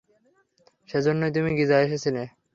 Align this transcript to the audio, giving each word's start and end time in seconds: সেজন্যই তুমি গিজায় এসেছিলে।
সেজন্যই 0.89 1.31
তুমি 1.35 1.49
গিজায় 1.59 1.85
এসেছিলে। 1.87 2.23